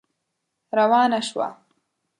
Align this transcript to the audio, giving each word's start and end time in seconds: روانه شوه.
روانه 0.77 1.19
شوه. 1.27 1.47